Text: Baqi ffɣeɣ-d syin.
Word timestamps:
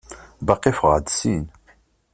Baqi 0.47 0.71
ffɣeɣ-d 0.77 1.07
syin. 1.17 1.45